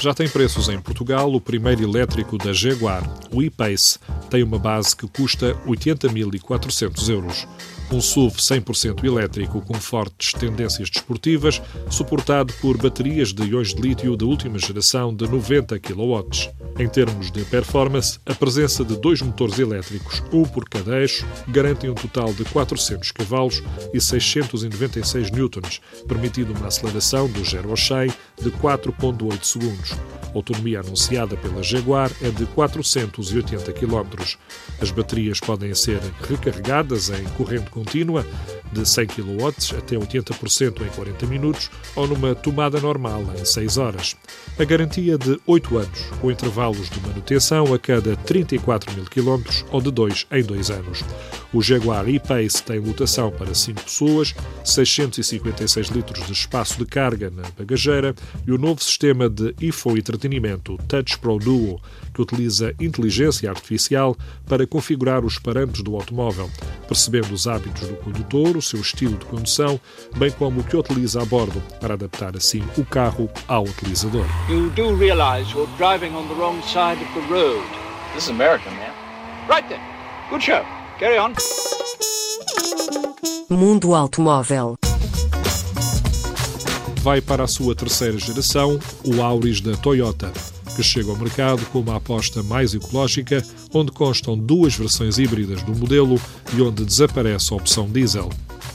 [0.00, 3.02] Já tem preços em Portugal o primeiro elétrico da Jaguar,
[3.32, 3.98] o e-Pace.
[4.30, 7.46] Tem uma base que custa 80.400 euros
[7.90, 14.16] um SUV 100% elétrico com fortes tendências desportivas, suportado por baterias de íons de lítio
[14.16, 16.52] da última geração de 90 kW.
[16.78, 21.88] Em termos de performance, a presença de dois motores elétricos, um por cada eixo, garante
[21.88, 23.62] um total de 400 cavalos
[23.92, 25.48] e 696 N,
[26.06, 28.08] permitindo uma aceleração do 0 ao 100
[28.40, 29.97] de 4,8 segundos.
[30.34, 34.04] A autonomia anunciada pela Jaguar é de 480 km.
[34.80, 38.26] As baterias podem ser recarregadas em corrente contínua
[38.72, 39.46] de 100 kW
[39.78, 44.16] até 80% em 40 minutos ou numa tomada normal em 6 horas.
[44.58, 49.80] A garantia de 8 anos, com intervalos de manutenção a cada 34 mil km ou
[49.80, 51.04] de 2 em 2 anos.
[51.52, 57.42] O Jaguar E-Pace tem lotação para 5 pessoas, 656 litros de espaço de carga na
[57.56, 58.14] bagageira
[58.46, 61.80] e o novo sistema de IFO entretenimento Touch Pro Duo,
[62.12, 64.14] que utiliza inteligência artificial
[64.46, 66.50] para configurar os parâmetros do automóvel,
[66.86, 69.80] percebendo os hábitos do condutor, o seu estilo de condução,
[70.18, 74.26] bem como o que utiliza a bordo, para adaptar assim o carro ao utilizador.
[74.50, 77.64] You do realize you're driving on the wrong side of the road.
[78.14, 78.92] This is America, man.
[79.48, 79.80] Right then.
[80.30, 80.77] Good show.
[80.98, 81.32] Carry on.
[83.48, 84.76] Mundo Automóvel
[87.02, 90.32] vai para a sua terceira geração, o Auris da Toyota,
[90.74, 95.74] que chega ao mercado com uma aposta mais ecológica, onde constam duas versões híbridas do
[95.74, 96.20] modelo
[96.52, 98.28] e onde desaparece a opção diesel.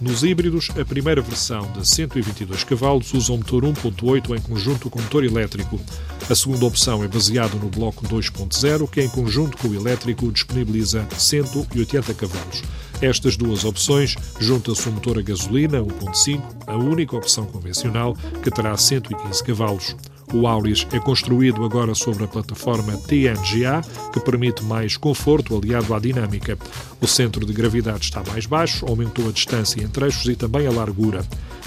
[0.00, 5.00] Nos híbridos, a primeira versão de 122 cavalos usa um motor 1.8 em conjunto com
[5.00, 5.80] motor elétrico.
[6.28, 11.06] A segunda opção é baseada no bloco 2.0, que em conjunto com o elétrico disponibiliza
[11.16, 12.62] 180 cavalos.
[13.00, 18.76] Estas duas opções juntam-se um motor a gasolina 1.5, a única opção convencional, que terá
[18.76, 19.96] 115 cavalos.
[20.34, 26.00] O Auris é construído agora sobre a plataforma TNGA, que permite mais conforto aliado à
[26.00, 26.58] dinâmica.
[27.00, 30.72] O centro de gravidade está mais baixo, aumentou a distância entre eixos e também a
[30.72, 31.24] largura.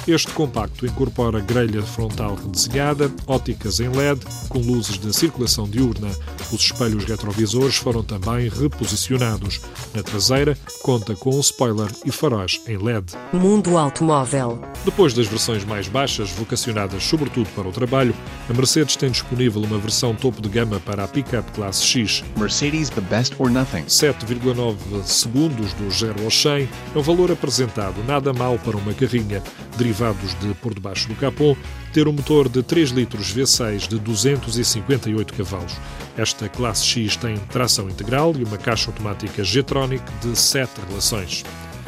[0.07, 6.09] Este compacto incorpora grelha frontal redesenhada, óticas em LED, com luzes de circulação diurna.
[6.51, 9.59] Os espelhos retrovisores foram também reposicionados.
[9.93, 13.13] Na traseira, conta com um spoiler e faróis em LED.
[13.33, 14.61] Mundo Automóvel.
[14.85, 18.15] Depois das versões mais baixas, vocacionadas sobretudo para o trabalho,
[18.49, 22.23] a Mercedes tem disponível uma versão topo de gama para a Pickup Classe X.
[22.35, 23.83] Mercedes, the best or nothing.
[23.83, 29.43] 7,9 segundos do 0 ao 100 é um valor apresentado nada mal para uma carrinha
[29.77, 31.55] derivados de por debaixo do capô,
[31.93, 35.73] ter um motor de 3 litros V6 de 258 cavalos.
[36.17, 41.45] Esta classe X tem tração integral e uma caixa automática G-Tronic de 7 relações.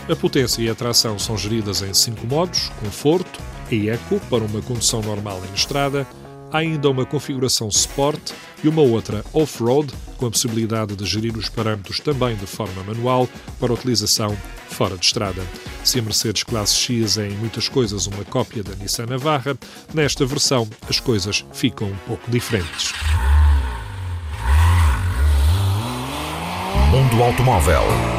[0.08, 3.40] A potência e a tração são geridas em 5 modos: conforto
[3.72, 6.06] e eco para uma condução normal em estrada,
[6.52, 8.32] há ainda uma configuração Sport
[8.64, 13.28] e uma outra Off-Road, com a possibilidade de gerir os parâmetros também de forma manual
[13.60, 14.38] para utilização
[14.68, 15.42] fora de estrada.
[15.84, 19.58] Se a Mercedes Classe X é em muitas coisas uma cópia da Nissan Navarra,
[19.94, 22.94] nesta versão as coisas ficam um pouco diferentes.
[26.92, 28.19] Mundo Automóvel